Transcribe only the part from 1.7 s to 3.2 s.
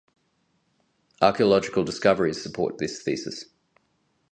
discoveries support this